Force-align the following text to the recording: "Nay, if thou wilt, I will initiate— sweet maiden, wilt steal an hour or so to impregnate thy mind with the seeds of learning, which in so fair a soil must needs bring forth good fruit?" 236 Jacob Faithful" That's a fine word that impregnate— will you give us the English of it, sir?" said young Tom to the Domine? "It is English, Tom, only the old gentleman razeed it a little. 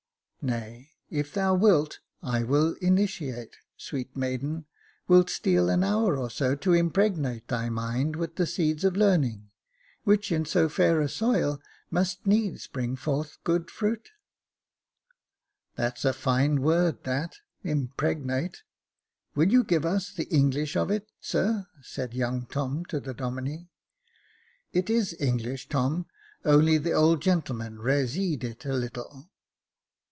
"Nay, 0.43 0.89
if 1.11 1.31
thou 1.35 1.53
wilt, 1.53 1.99
I 2.23 2.41
will 2.41 2.73
initiate— 2.81 3.57
sweet 3.77 4.17
maiden, 4.17 4.65
wilt 5.07 5.29
steal 5.29 5.69
an 5.69 5.83
hour 5.83 6.17
or 6.17 6.31
so 6.31 6.55
to 6.55 6.73
impregnate 6.73 7.47
thy 7.47 7.69
mind 7.69 8.15
with 8.15 8.37
the 8.37 8.47
seeds 8.47 8.83
of 8.83 8.95
learning, 8.97 9.51
which 10.03 10.31
in 10.31 10.45
so 10.45 10.67
fair 10.67 10.99
a 10.99 11.07
soil 11.09 11.59
must 11.91 12.25
needs 12.25 12.65
bring 12.65 12.95
forth 12.95 13.37
good 13.43 13.69
fruit?" 13.69 14.09
236 15.75 16.01
Jacob 16.01 16.05
Faithful" 16.07 16.09
That's 16.09 16.09
a 16.09 16.19
fine 16.19 16.61
word 16.63 17.03
that 17.03 17.35
impregnate— 17.63 18.63
will 19.35 19.51
you 19.51 19.63
give 19.63 19.85
us 19.85 20.11
the 20.11 20.27
English 20.33 20.75
of 20.75 20.89
it, 20.89 21.07
sir?" 21.19 21.67
said 21.83 22.15
young 22.15 22.47
Tom 22.47 22.83
to 22.85 22.99
the 22.99 23.13
Domine? 23.13 23.69
"It 24.73 24.89
is 24.89 25.15
English, 25.21 25.69
Tom, 25.69 26.07
only 26.43 26.79
the 26.79 26.93
old 26.93 27.21
gentleman 27.21 27.77
razeed 27.77 28.43
it 28.43 28.65
a 28.65 28.73
little. 28.73 29.27